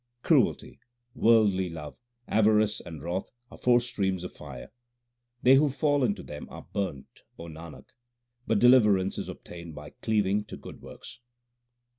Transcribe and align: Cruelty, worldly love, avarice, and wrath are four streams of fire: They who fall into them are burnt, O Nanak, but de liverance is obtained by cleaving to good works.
Cruelty, 0.23 0.79
worldly 1.13 1.69
love, 1.69 1.95
avarice, 2.27 2.79
and 2.79 3.03
wrath 3.03 3.29
are 3.51 3.57
four 3.59 3.79
streams 3.79 4.23
of 4.23 4.33
fire: 4.33 4.71
They 5.43 5.57
who 5.57 5.69
fall 5.69 6.03
into 6.03 6.23
them 6.23 6.49
are 6.49 6.65
burnt, 6.73 7.21
O 7.37 7.43
Nanak, 7.43 7.85
but 8.47 8.57
de 8.57 8.67
liverance 8.67 9.19
is 9.19 9.29
obtained 9.29 9.75
by 9.75 9.91
cleaving 9.91 10.45
to 10.45 10.57
good 10.57 10.81
works. 10.81 11.19